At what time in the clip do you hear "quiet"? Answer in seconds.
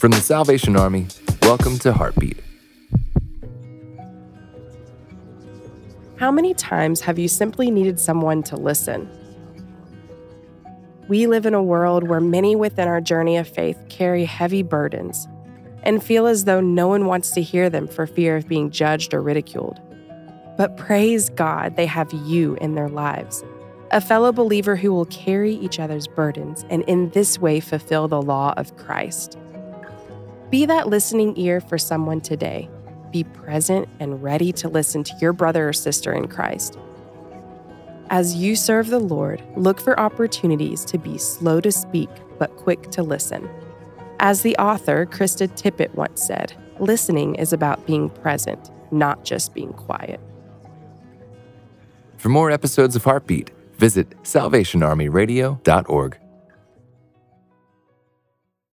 49.72-50.20